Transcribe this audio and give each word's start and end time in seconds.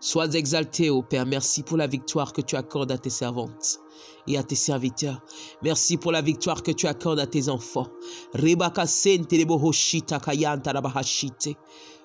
Sois 0.00 0.34
exalté, 0.34 0.88
ô 0.90 1.02
Père. 1.02 1.26
Merci 1.26 1.62
pour 1.62 1.76
la 1.76 1.86
victoire 1.86 2.32
que 2.32 2.40
tu 2.40 2.56
accordes 2.56 2.90
à 2.90 2.98
tes 2.98 3.10
servantes 3.10 3.78
et 4.26 4.38
à 4.38 4.42
tes 4.42 4.54
serviteurs. 4.54 5.20
Merci 5.62 5.98
pour 5.98 6.10
la 6.10 6.22
victoire 6.22 6.62
que 6.62 6.72
tu 6.72 6.86
accordes 6.86 7.20
à 7.20 7.26
tes 7.26 7.48
enfants. 7.50 7.88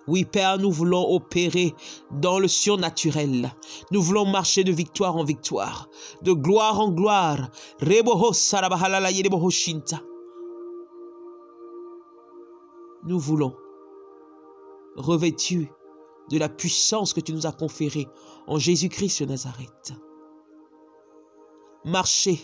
Oui, 0.07 0.23
Père, 0.23 0.59
nous 0.59 0.71
voulons 0.71 1.03
opérer 1.15 1.73
dans 2.11 2.37
le 2.37 2.47
surnaturel. 2.47 3.51
Nous 3.91 4.01
voulons 4.01 4.25
marcher 4.25 4.63
de 4.63 4.71
victoire 4.71 5.15
en 5.17 5.23
victoire, 5.23 5.89
de 6.21 6.31
gloire 6.31 6.79
en 6.79 6.91
gloire. 6.91 7.49
Nous 13.07 13.19
voulons, 13.19 13.55
revêtus 14.95 15.69
de 16.29 16.37
la 16.37 16.49
puissance 16.49 17.13
que 17.13 17.19
tu 17.19 17.33
nous 17.33 17.47
as 17.47 17.51
conférée 17.51 18.07
en 18.47 18.59
Jésus-Christ 18.59 19.23
de 19.23 19.29
Nazareth, 19.29 19.93
marcher 21.83 22.39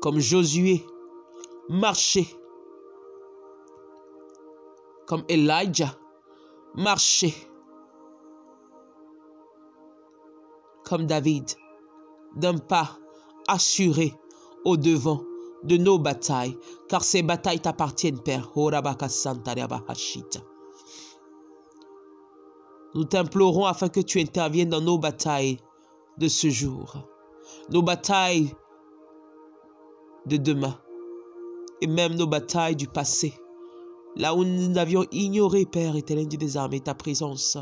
comme 0.00 0.20
Josué, 0.20 0.84
marcher 1.68 2.26
comme 5.08 5.24
Elijah, 5.28 5.98
marcher 6.74 7.34
comme 10.84 11.06
David, 11.06 11.50
d'un 12.36 12.58
pas 12.58 12.98
assuré 13.48 14.14
au 14.64 14.76
devant 14.76 15.22
de 15.64 15.76
nos 15.76 15.98
batailles, 15.98 16.56
car 16.88 17.02
ces 17.02 17.22
batailles 17.22 17.60
t'appartiennent, 17.60 18.22
Père. 18.22 18.52
Nous 22.94 23.04
t'implorons 23.04 23.64
afin 23.64 23.88
que 23.88 24.00
tu 24.00 24.20
interviennes 24.20 24.70
dans 24.70 24.80
nos 24.80 24.98
batailles 24.98 25.58
de 26.18 26.28
ce 26.28 26.48
jour, 26.48 26.96
nos 27.70 27.82
batailles 27.82 28.54
de 30.26 30.36
demain, 30.36 30.78
et 31.80 31.86
même 31.86 32.14
nos 32.14 32.26
batailles 32.26 32.76
du 32.76 32.88
passé, 32.88 33.34
là 34.18 34.34
où 34.34 34.44
nous 34.44 34.76
avions 34.76 35.06
ignoré, 35.12 35.64
Père 35.64 35.96
éternel 35.96 36.28
des 36.28 36.56
armées, 36.56 36.80
ta 36.80 36.94
présence. 36.94 37.56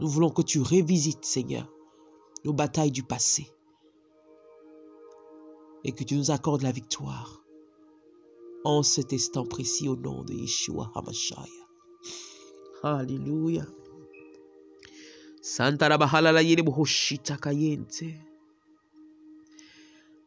Nous 0.00 0.08
voulons 0.08 0.30
que 0.30 0.42
tu 0.42 0.60
révisites, 0.60 1.24
Seigneur, 1.24 1.72
nos 2.44 2.52
batailles 2.52 2.90
du 2.90 3.04
passé 3.04 3.46
et 5.84 5.92
que 5.92 6.04
tu 6.04 6.16
nous 6.16 6.30
accordes 6.30 6.62
la 6.62 6.72
victoire 6.72 7.42
en 8.64 8.82
cet 8.82 9.12
instant 9.12 9.44
précis 9.44 9.88
au 9.88 9.96
nom 9.96 10.22
de 10.24 10.34
Yeshua 10.34 10.90
Hamashaya. 10.94 11.46
Alléluia. 12.82 13.64
Santa 15.40 15.88
la 15.88 15.98
bahala 15.98 16.32
la 16.32 16.42
kayente. 16.42 18.04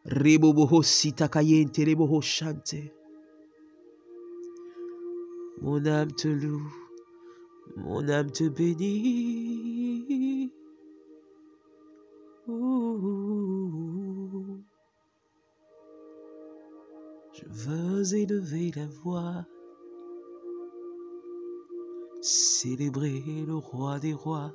Rebo 0.05 0.67
kayente. 1.31 2.94
Mon 5.61 5.86
âme 5.86 6.11
te 6.11 6.28
loue, 6.28 6.67
mon 7.78 8.09
âme 8.09 8.31
te 8.31 8.50
bénit. 8.50 10.52
Ouh. 12.48 13.45
Je 17.33 17.45
veux 17.50 18.16
élever 18.16 18.71
la 18.76 18.88
voix, 18.88 19.45
célébrer 22.22 23.23
le 23.48 23.55
roi 23.55 23.99
des 23.99 24.14
rois, 24.14 24.54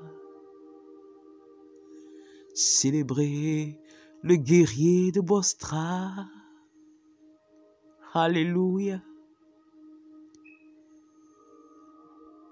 célébrer 2.54 3.80
le 4.22 4.36
guerrier 4.36 5.12
de 5.12 5.20
Bostra. 5.20 6.26
Alléluia. 8.12 9.00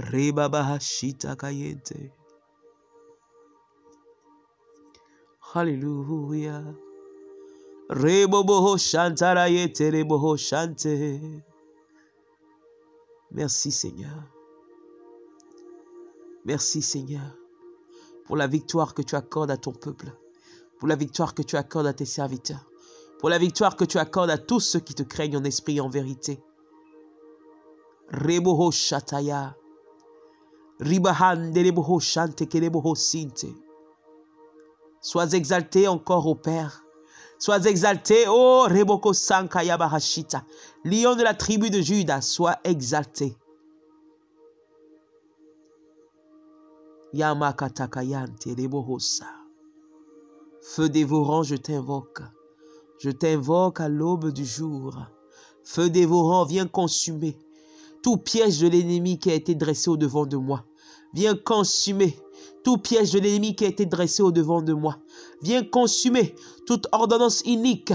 bahashita 0.00 1.36
kayente. 1.36 2.12
Hallelujah. 5.54 6.74
Yetereboho 9.48 10.36
shante. 10.36 11.42
Merci 13.30 13.72
Seigneur. 13.72 14.24
Merci 16.44 16.82
Seigneur 16.82 17.34
pour 18.24 18.36
la 18.36 18.46
victoire 18.46 18.94
que 18.94 19.02
tu 19.02 19.16
accordes 19.16 19.50
à 19.50 19.56
ton 19.56 19.72
peuple, 19.72 20.12
pour 20.78 20.86
la 20.86 20.96
victoire 20.96 21.34
que 21.34 21.42
tu 21.42 21.56
accordes 21.56 21.86
à 21.86 21.94
tes 21.94 22.04
serviteurs, 22.04 22.70
pour 23.18 23.30
la 23.30 23.38
victoire 23.38 23.74
que 23.74 23.84
tu 23.84 23.98
accordes 23.98 24.30
à 24.30 24.38
tous 24.38 24.60
ceux 24.60 24.80
qui 24.80 24.94
te 24.94 25.02
craignent 25.02 25.38
en 25.38 25.44
esprit 25.44 25.78
et 25.78 25.80
en 25.80 25.88
vérité. 25.88 26.38
Reboho 28.10 28.70
shataya. 28.70 29.57
Sois 35.00 35.32
exalté 35.32 35.88
encore 35.88 36.26
au 36.26 36.34
Père. 36.34 36.84
Sois 37.38 37.66
exalté, 37.66 38.26
ô 38.28 38.62
Reboko 38.62 39.12
Sankaya 39.12 39.76
Bahashita, 39.76 40.44
lion 40.84 41.14
de 41.14 41.22
la 41.22 41.34
tribu 41.34 41.70
de 41.70 41.80
Juda, 41.80 42.20
sois 42.20 42.56
exalté. 42.64 43.36
Yamakatakayanti 47.12 48.54
Rebohosa. 48.54 49.26
Feu 50.60 50.88
dévorant, 50.88 51.42
je 51.42 51.54
t'invoque. 51.54 52.22
Je 52.98 53.10
t'invoque 53.10 53.80
à 53.80 53.88
l'aube 53.88 54.32
du 54.32 54.44
jour. 54.44 54.96
Feu 55.64 55.90
dévorant, 55.90 56.44
viens 56.44 56.66
consumer 56.66 57.38
tout 58.02 58.16
piège 58.16 58.60
de 58.60 58.68
l'ennemi 58.68 59.18
qui 59.18 59.30
a 59.30 59.34
été 59.34 59.54
dressé 59.54 59.90
au 59.90 59.96
devant 59.96 60.26
de 60.26 60.36
moi. 60.36 60.64
Viens 61.14 61.34
consumer 61.34 62.18
tout 62.64 62.78
piège 62.78 63.12
de 63.12 63.18
l'ennemi 63.18 63.54
qui 63.54 63.64
a 63.64 63.68
été 63.68 63.86
dressé 63.86 64.22
au 64.22 64.30
devant 64.30 64.62
de 64.62 64.72
moi. 64.72 64.98
Viens 65.42 65.64
consumer 65.64 66.34
toute 66.66 66.86
ordonnance 66.92 67.42
inique 67.44 67.92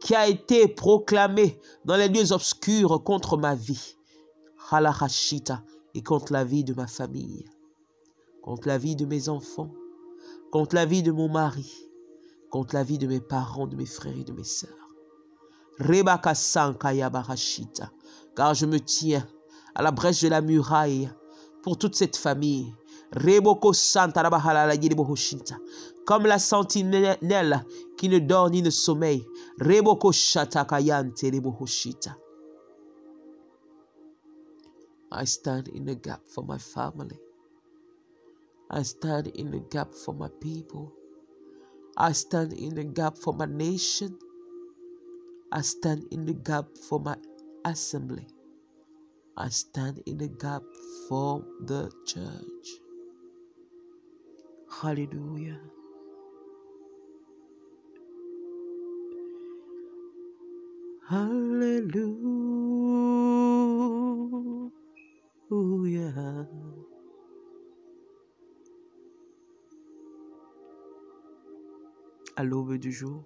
qui 0.00 0.14
a 0.14 0.28
été 0.28 0.68
proclamée 0.68 1.60
dans 1.84 1.96
les 1.96 2.08
lieux 2.08 2.32
obscurs 2.32 3.02
contre 3.04 3.36
ma 3.36 3.54
vie. 3.54 3.96
Halachashita 4.70 5.62
et 5.94 6.02
contre 6.02 6.32
la 6.32 6.44
vie 6.44 6.64
de 6.64 6.74
ma 6.74 6.86
famille, 6.86 7.44
contre 8.42 8.66
la 8.66 8.78
vie 8.78 8.96
de 8.96 9.04
mes 9.04 9.28
enfants, 9.28 9.72
contre 10.50 10.74
la 10.74 10.86
vie 10.86 11.02
de 11.02 11.12
mon 11.12 11.28
mari, 11.28 11.72
contre 12.50 12.74
la 12.74 12.82
vie 12.82 12.98
de 12.98 13.06
mes 13.06 13.20
parents, 13.20 13.66
de 13.66 13.76
mes 13.76 13.86
frères 13.86 14.16
et 14.18 14.24
de 14.24 14.32
mes 14.32 14.44
sœurs. 14.44 14.70
Rebaka 15.78 16.34
Sankaya 16.34 17.10
Barashita, 17.10 17.90
car 18.36 18.54
je 18.54 18.66
me 18.66 18.80
tiens 18.80 19.26
à 19.74 19.82
la 19.82 19.90
brèche 19.90 20.22
de 20.22 20.28
la 20.28 20.40
muraille 20.40 21.10
pour 21.64 21.78
toute 21.78 21.94
cette 21.94 22.16
famille. 22.16 22.74
Reboko 23.12 23.72
comme 26.06 26.26
la 26.26 26.38
sentinelle 26.38 27.64
qui 27.96 28.08
ne 28.10 28.18
dort 28.18 28.50
ni 28.50 28.60
ne 28.60 28.70
sommeille. 28.70 29.24
Reboko. 29.58 30.10
I 35.16 35.24
stand 35.24 35.68
in 35.68 35.84
the 35.86 35.94
gap 35.94 36.20
for 36.26 36.44
my 36.44 36.58
family. 36.58 37.18
I 38.70 38.82
stand 38.82 39.28
in 39.28 39.50
the 39.52 39.60
gap 39.70 39.94
for 39.94 40.12
my 40.12 40.28
people. 40.40 40.92
I 41.96 42.12
stand 42.12 42.52
in 42.52 42.74
the 42.74 42.84
gap 42.84 43.16
for 43.16 43.32
my 43.32 43.46
nation. 43.46 44.18
I 45.52 45.62
stand 45.62 46.02
in 46.10 46.26
the 46.26 46.34
gap 46.34 46.66
for 46.88 46.98
my 47.00 47.14
assembly. 47.64 48.26
I 49.36 49.48
stand 49.48 50.00
in 50.06 50.18
the 50.18 50.28
gap 50.28 50.62
for 51.08 51.44
the 51.60 51.90
church. 52.06 52.78
Hallelujah. 54.80 55.58
Hallelujah. 61.08 62.14
À 72.36 72.44
l'aube 72.44 72.74
du 72.74 72.92
jour, 72.92 73.24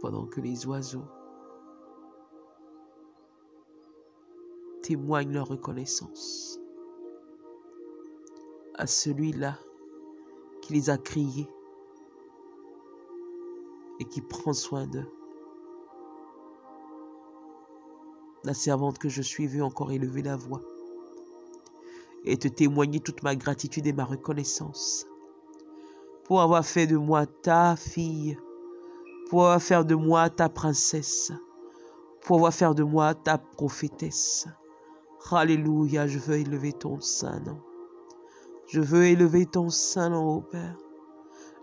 pendant 0.00 0.26
que 0.26 0.40
les 0.40 0.64
oiseaux 0.66 1.04
témoignent 4.90 5.32
leur 5.32 5.46
reconnaissance 5.46 6.58
à 8.74 8.88
celui-là 8.88 9.56
qui 10.62 10.72
les 10.72 10.90
a 10.90 10.98
criés 10.98 11.48
et 14.00 14.04
qui 14.04 14.20
prend 14.20 14.52
soin 14.52 14.88
d'eux. 14.88 15.06
La 18.42 18.52
servante 18.52 18.98
que 18.98 19.08
je 19.08 19.22
suis 19.22 19.46
veut 19.46 19.62
encore 19.62 19.92
élever 19.92 20.22
la 20.22 20.34
voix 20.34 20.62
et 22.24 22.36
te 22.36 22.48
témoigner 22.48 22.98
toute 22.98 23.22
ma 23.22 23.36
gratitude 23.36 23.86
et 23.86 23.92
ma 23.92 24.04
reconnaissance 24.04 25.06
pour 26.24 26.40
avoir 26.40 26.66
fait 26.66 26.88
de 26.88 26.96
moi 26.96 27.26
ta 27.26 27.76
fille, 27.76 28.36
pour 29.28 29.44
avoir 29.44 29.62
fait 29.62 29.84
de 29.84 29.94
moi 29.94 30.28
ta 30.30 30.48
princesse, 30.48 31.30
pour 32.22 32.38
avoir 32.38 32.52
fait 32.52 32.74
de 32.74 32.82
moi 32.82 33.14
ta 33.14 33.38
prophétesse. 33.38 34.48
Alléluia, 35.30 36.06
je 36.06 36.18
veux 36.18 36.36
élever 36.36 36.72
ton 36.72 37.00
saint 37.00 37.40
nom. 37.40 37.60
Je 38.66 38.80
veux 38.80 39.04
élever 39.06 39.46
ton 39.46 39.68
saint 39.70 40.08
nom, 40.10 40.36
ô 40.36 40.40
Père. 40.40 40.76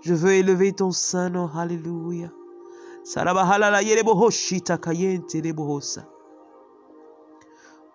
Je 0.02 0.14
veux 0.14 0.34
élever 0.34 0.74
ton 0.74 0.92
saint 0.92 1.30
nom. 1.30 1.48
Alléluia. 1.48 2.32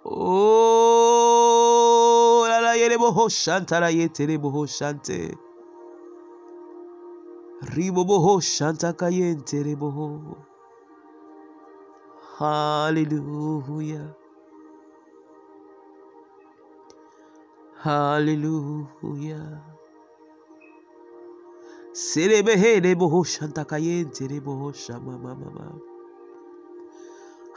Oh, 0.04 0.74
la 2.48 2.76
Hallelujah. 17.84 19.60
Serebehe 21.92 22.80
reboho 22.80 23.24
shanta 23.24 23.64
kayente 23.64 24.28
reboho 24.28 24.72
shama 24.72 25.18
mama 25.18 25.50
mama. 25.50 25.80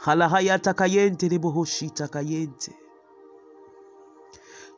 Halahayata 0.04 0.74
kayente 0.74 1.28
reboho 1.28 1.64
shita 1.64 2.08
kayente. 2.08 2.72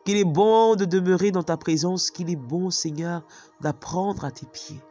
Qu'il 0.05 0.19
est 0.19 0.25
bon 0.25 0.77
de 0.77 0.85
demeurer 0.85 1.31
dans 1.31 1.43
ta 1.43 1.57
présence, 1.57 2.11
qu'il 2.11 2.29
est 2.31 2.37
bon, 2.37 2.69
Seigneur, 2.69 3.23
d'apprendre 3.63 4.27
à 4.27 4.31
tes 4.31 4.47
pieds, 4.47 4.83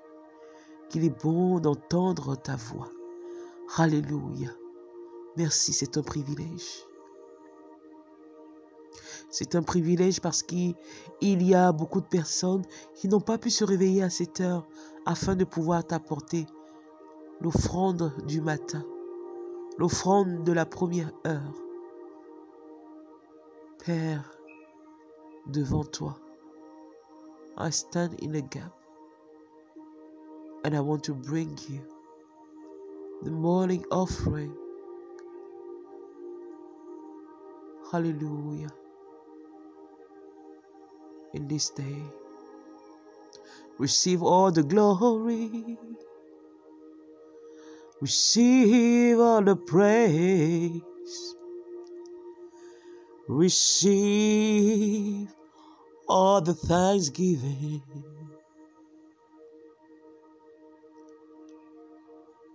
qu'il 0.90 1.06
est 1.06 1.24
bon 1.24 1.60
d'entendre 1.60 2.36
ta 2.36 2.56
voix. 2.56 2.90
Alléluia. 3.78 4.50
Merci, 5.36 5.72
c'est 5.72 5.98
un 5.98 6.02
privilège. 6.02 6.87
C'est 9.30 9.56
un 9.56 9.62
privilège 9.62 10.22
parce 10.22 10.42
qu'il 10.42 10.76
y 11.22 11.54
a 11.54 11.72
beaucoup 11.72 12.00
de 12.00 12.06
personnes 12.06 12.64
qui 12.96 13.08
n'ont 13.08 13.22
pas 13.22 13.38
pu 13.38 13.50
se 13.50 13.64
réveiller 13.64 14.04
à 14.04 14.10
cette 14.10 14.40
heure 14.40 14.66
afin 15.06 15.36
de 15.36 15.44
pouvoir 15.44 15.86
t'apporter 15.86 16.46
l'offrande 17.42 18.14
du 18.26 18.42
matin, 18.42 18.84
l'offrande 19.78 20.44
de 20.44 20.52
la 20.54 20.66
première 20.66 21.12
heure. 21.26 21.54
Père, 23.86 24.32
devant 25.48 25.84
toi, 25.84 26.18
I 27.58 27.72
stand 27.72 28.16
in 28.22 28.34
a 28.34 28.42
gap 28.42 28.74
and 30.66 30.74
I 30.74 30.80
want 30.80 31.04
to 31.04 31.14
bring 31.14 31.58
you 31.70 31.82
the 33.24 33.32
morning 33.32 33.84
offering. 33.92 34.54
Hallelujah. 37.92 38.68
In 41.34 41.48
this 41.48 41.70
day, 41.70 42.02
receive 43.78 44.24
all 44.24 44.52
the 44.52 44.64
glory, 44.64 45.78
receive 48.02 49.20
all 49.20 49.42
the 49.42 49.56
praise, 49.56 50.82
receive 53.28 55.28
all 56.08 56.42
the 56.42 56.54
thanksgiving. 56.54 57.82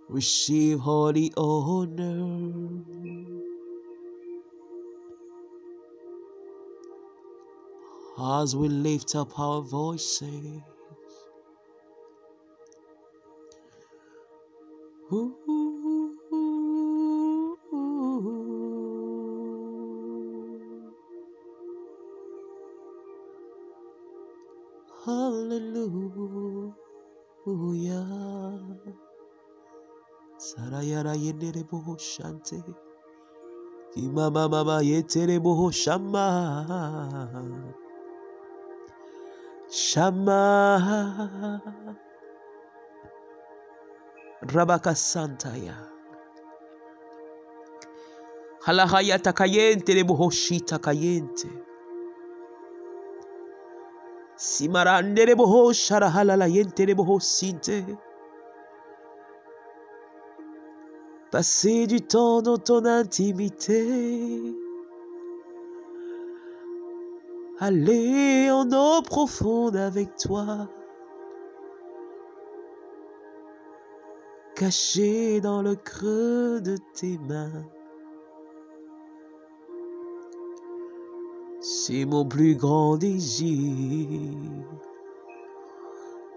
Receive 0.09 0.87
all 0.87 1.11
the 1.11 1.33
honor. 1.35 3.42
As 8.17 8.55
we 8.55 8.67
lift 8.69 9.15
up 9.15 9.39
our 9.39 9.61
voices. 9.61 10.61
Hallelujah. 25.05 26.73
Sarayara 30.37 31.13
yendere 31.15 31.63
boho 31.63 31.97
shante. 31.97 32.63
Shama. 35.73 36.23
Shama 39.73 41.59
Rabaka 44.45 44.93
Santaya. 44.93 45.73
Halahaya 48.67 49.17
takayente 49.17 49.93
rebohoshita 49.95 50.77
kayente 50.77 51.49
Simarande 54.37 55.25
rebohoshara 55.25 56.09
halala 56.11 56.45
yente 56.47 56.85
rebohosinte 56.85 57.97
Passer 61.31 61.87
du 61.87 61.99
temps 62.01 62.43
dans 62.43 62.59
ton 62.59 62.85
intimité 62.85 64.53
aller 67.59 68.49
en 68.51 68.69
eau 68.71 69.01
profonde 69.01 69.75
avec 69.75 70.15
toi, 70.15 70.69
caché 74.55 75.41
dans 75.41 75.61
le 75.61 75.75
creux 75.75 76.61
de 76.61 76.77
tes 76.93 77.17
mains. 77.17 77.65
C'est 81.61 82.05
mon 82.05 82.25
plus 82.25 82.55
grand 82.55 82.97
désir, 82.97 84.37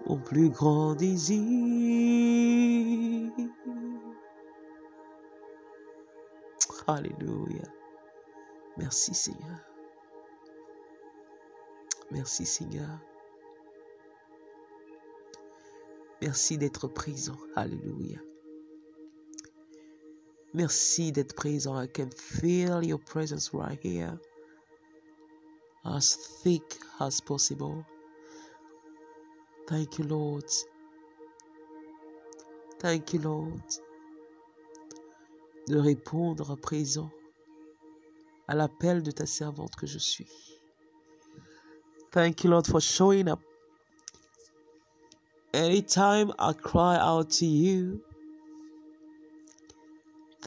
mon 0.07 0.17
plus 0.17 0.49
grand 0.49 0.95
désir. 0.95 1.37
Alléluia. 6.87 7.67
Merci 8.77 9.13
Seigneur. 9.13 9.76
Merci 12.11 12.45
Seigneur. 12.45 12.99
Merci 16.21 16.57
d'être 16.57 16.87
présent. 16.87 17.37
Alléluia. 17.55 18.19
Merci 20.53 21.11
d'être 21.11 21.35
présent. 21.35 21.79
I 21.79 21.87
can 21.87 22.09
feel 22.15 22.83
your 22.83 22.99
presence 22.99 23.51
right 23.53 23.79
here. 23.83 24.17
As 25.83 26.17
thick 26.41 26.79
as 26.99 27.21
possible. 27.21 27.85
Thank 29.67 29.99
you, 29.99 30.05
Lord. 30.05 30.49
Thank 32.79 33.13
you, 33.13 33.21
Lord. 33.21 33.81
De 35.67 35.77
répondre 35.77 36.51
à 36.51 36.55
présent 36.55 37.11
à 38.47 38.55
l'appel 38.55 39.03
de 39.03 39.11
ta 39.11 39.25
servante 39.25 39.75
que 39.75 39.85
je 39.85 39.99
suis. 39.99 40.56
Thank 42.11 42.43
you, 42.43 42.49
Lord, 42.49 42.65
for 42.67 42.81
showing 42.81 43.27
up. 43.27 43.39
Anytime 45.53 46.31
I 46.39 46.53
cry 46.53 46.97
out 46.97 47.29
to 47.31 47.45
you, 47.45 48.01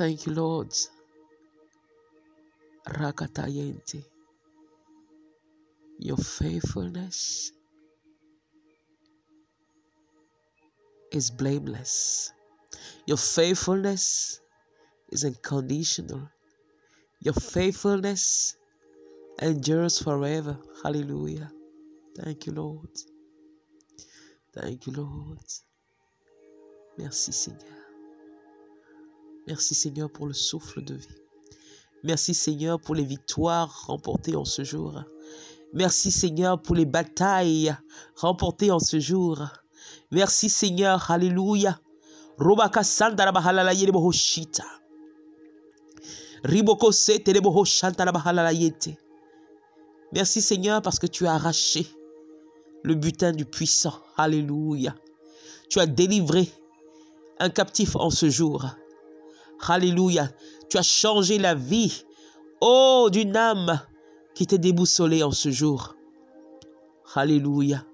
Thank 0.00 0.24
you, 0.24 0.32
Lord. 0.32 0.72
Rakatayente. 2.88 4.02
Your 5.98 6.16
faithfulness 6.16 7.52
is 11.12 11.30
blameless. 11.30 12.32
Your 13.04 13.18
faithfulness 13.18 14.40
is 15.10 15.24
unconditional. 15.24 16.30
Your 17.20 17.34
faithfulness 17.34 18.56
endures 19.40 19.98
forever. 20.02 20.56
Hallelujah. 20.84 21.50
Thank 22.14 22.46
you, 22.46 22.52
Lord. 22.52 22.90
Thank 24.52 24.86
you, 24.86 24.92
Lord. 24.92 25.38
Merci, 26.98 27.32
Seigneur. 27.32 27.60
Merci, 29.46 29.74
Seigneur, 29.74 30.10
pour 30.10 30.26
le 30.26 30.34
souffle 30.34 30.82
de 30.82 30.94
vie. 30.94 31.06
Merci, 32.04 32.34
Seigneur, 32.34 32.80
pour 32.80 32.94
les 32.94 33.04
victoires 33.04 33.86
remportées 33.86 34.36
en 34.36 34.44
ce 34.44 34.64
jour. 34.64 35.02
Merci, 35.72 36.10
Seigneur, 36.10 36.60
pour 36.60 36.74
les 36.74 36.84
batailles 36.84 37.74
remportées 38.16 38.70
en 38.70 38.78
ce 38.80 38.98
jour. 38.98 39.42
Merci, 40.10 40.48
Seigneur. 40.48 41.10
Alléluia. 41.10 41.80
Robaka. 42.38 42.82
Riboko 46.42 46.90
bahalala 48.12 48.52
yete. 48.52 48.96
Merci, 50.12 50.42
Seigneur, 50.42 50.82
parce 50.82 50.98
que 50.98 51.06
tu 51.06 51.26
as 51.26 51.34
arraché 51.34 51.86
le 52.82 52.94
butin 52.94 53.32
du 53.32 53.44
puissant. 53.44 53.94
Alléluia. 54.16 54.94
Tu 55.68 55.78
as 55.78 55.86
délivré 55.86 56.48
un 57.38 57.50
captif 57.50 57.94
en 57.96 58.10
ce 58.10 58.28
jour. 58.28 58.66
Alléluia. 59.68 60.28
Tu 60.68 60.78
as 60.78 60.82
changé 60.82 61.38
la 61.38 61.54
vie, 61.54 62.04
oh, 62.60 63.08
d'une 63.10 63.36
âme 63.36 63.80
qui 64.34 64.42
était 64.42 64.58
déboussolée 64.58 65.22
en 65.22 65.30
ce 65.30 65.50
jour. 65.50 65.94
Alléluia. 67.14 67.84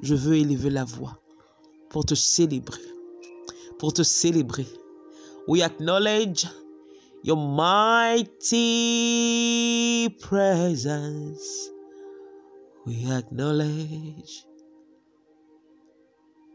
Je 0.00 0.14
veux 0.14 0.36
élever 0.36 0.70
la 0.70 0.84
voix 0.84 1.18
pour 1.88 2.04
te 2.04 2.14
célébrer. 2.14 2.82
Pour 3.78 3.92
te 3.92 4.02
célébrer. 4.02 4.66
We 5.48 5.62
acknowledge 5.62 6.46
your 7.22 7.36
mighty 7.36 8.48
presence. 10.20 11.70
We 12.86 13.06
acknowledge 13.12 14.44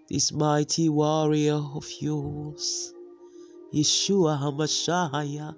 this 0.09 0.31
mighty 0.31 0.89
warrior 0.89 1.61
of 1.75 1.87
yours. 1.99 2.93
Yeshua 3.73 4.39
HaMashiach, 4.39 5.55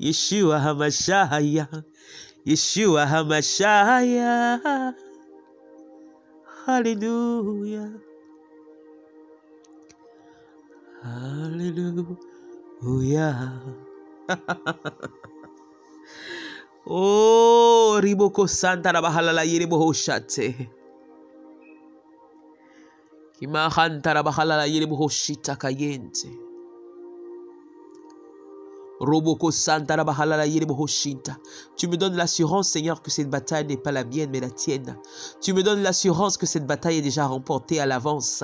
Yeshua 0.00 0.60
HaMashiach, 0.60 1.84
Yeshua 2.46 3.06
HaMashiach. 3.06 4.94
Hallelujah. 6.66 7.92
Hallelujah. 11.02 12.18
oh, 16.86 17.98
Riboko 18.02 18.46
Santa 18.48 18.92
la 18.92 19.00
Bahalala 19.00 19.44
Yeribo 19.44 19.92
Shate. 19.94 20.68
Kimahanta 23.40 24.14
la 24.14 24.22
Bahalala 24.22 24.66
Yeribo 24.66 25.08
Shita 25.08 25.56
Kayente. 25.56 26.47
Roboko 29.00 29.50
Santa 29.50 29.96
la 29.96 30.04
Bahalala 30.04 30.46
Yeribo 30.46 30.86
Shinta. 30.86 31.36
Tu 31.76 31.86
me 31.86 31.96
donnes 31.96 32.16
l'assurance, 32.16 32.68
Seigneur, 32.68 33.00
que 33.00 33.10
cette 33.10 33.30
bataille 33.30 33.66
n'est 33.66 33.76
pas 33.76 33.92
la 33.92 34.04
mienne, 34.04 34.30
mais 34.32 34.40
la 34.40 34.50
tienne. 34.50 34.96
Tu 35.40 35.52
me 35.52 35.62
donnes 35.62 35.82
l'assurance 35.82 36.36
que 36.36 36.46
cette 36.46 36.66
bataille 36.66 36.98
est 36.98 37.02
déjà 37.02 37.26
remportée 37.26 37.80
à 37.80 37.86
l'avance. 37.86 38.42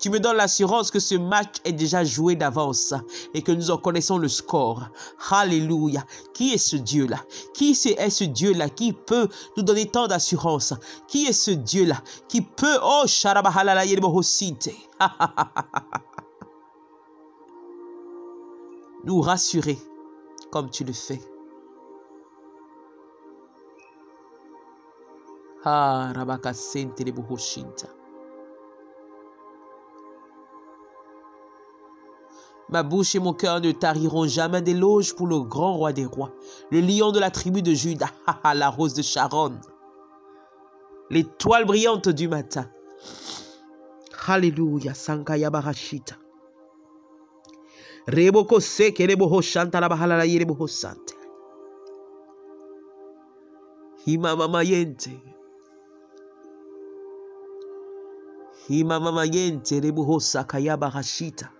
Tu 0.00 0.10
me 0.10 0.18
donnes 0.18 0.36
l'assurance 0.36 0.90
que 0.90 0.98
ce 0.98 1.14
match 1.14 1.56
est 1.64 1.72
déjà 1.72 2.04
joué 2.04 2.34
d'avance 2.34 2.94
et 3.34 3.42
que 3.42 3.52
nous 3.52 3.70
en 3.70 3.76
connaissons 3.76 4.18
le 4.18 4.28
score. 4.28 4.88
Alléluia. 5.30 6.04
Qui 6.34 6.52
est 6.52 6.58
ce 6.58 6.76
Dieu-là? 6.76 7.20
Qui 7.54 7.70
est 7.70 8.10
ce 8.10 8.24
Dieu-là 8.24 8.68
qui 8.68 8.92
peut 8.92 9.28
nous 9.56 9.62
donner 9.62 9.86
tant 9.86 10.08
d'assurance? 10.08 10.74
Qui 11.06 11.26
est 11.26 11.32
ce 11.32 11.52
Dieu-là 11.52 12.02
qui 12.28 12.42
peut, 12.42 12.78
oh, 12.82 13.04
nous 19.04 19.20
rassurer 19.20 19.78
comme 20.52 20.70
tu 20.70 20.84
le 20.84 20.92
fais. 20.92 21.20
Ah, 25.64 26.12
Rabaka. 26.14 26.52
Ma 32.68 32.82
bouche 32.82 33.14
et 33.14 33.18
mon 33.18 33.32
cœur 33.32 33.60
ne 33.60 33.72
tariront 33.72 34.26
jamais 34.26 34.60
d'éloges 34.60 35.14
pour 35.14 35.26
le 35.26 35.40
grand 35.40 35.74
roi 35.74 35.92
des 35.92 36.04
rois, 36.04 36.32
le 36.70 36.80
lion 36.80 37.12
de 37.12 37.18
la 37.18 37.30
tribu 37.30 37.62
de 37.62 37.72
Juda, 37.72 38.06
la 38.54 38.68
rose 38.68 38.94
de 38.94 39.02
Sharon, 39.02 39.58
l'étoile 41.10 41.64
brillante 41.64 42.08
du 42.08 42.28
matin. 42.28 42.66
Alléluia, 44.26 44.94
Sankaya 44.94 45.50
Barashita. 45.50 46.21
Reboko 48.06 48.60
seke 48.60 49.06
rebo 49.06 49.40
shanta 49.42 49.80
la 49.80 49.88
bahala 49.88 50.16
la 50.16 50.24
yerebo 50.24 50.66
sante. 50.68 51.14
Hima 54.06 54.36
mama 54.36 54.62
yente. 54.64 55.10
Hima 58.68 58.98
mama 59.00 59.24
yente 59.24 59.80
rebo 59.80 60.18
sakaya 60.20 60.76
barashita. 60.76 61.50